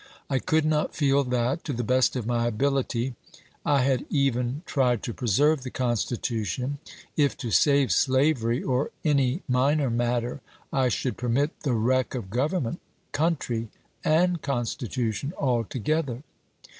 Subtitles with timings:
[0.31, 3.13] I could not feel that, to the best of my ability,
[3.63, 6.79] I had even tried to preserve the Constitution,
[7.15, 10.41] if, to save slavery or any minor matter,
[10.73, 12.79] I should permit the wreck of Government,
[13.11, 13.69] country,
[14.03, 16.23] and Constitution all together.